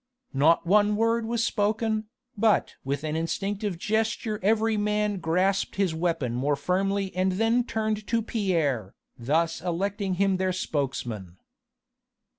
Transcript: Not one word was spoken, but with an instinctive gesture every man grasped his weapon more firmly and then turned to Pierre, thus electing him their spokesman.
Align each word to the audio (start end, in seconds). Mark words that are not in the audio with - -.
Not 0.33 0.65
one 0.65 0.95
word 0.95 1.27
was 1.27 1.43
spoken, 1.43 2.05
but 2.35 2.73
with 2.83 3.03
an 3.03 3.15
instinctive 3.15 3.77
gesture 3.77 4.39
every 4.41 4.75
man 4.75 5.19
grasped 5.19 5.75
his 5.75 5.93
weapon 5.93 6.33
more 6.33 6.55
firmly 6.55 7.15
and 7.15 7.33
then 7.33 7.63
turned 7.63 8.07
to 8.07 8.23
Pierre, 8.23 8.95
thus 9.19 9.61
electing 9.61 10.15
him 10.15 10.37
their 10.37 10.53
spokesman. 10.53 11.37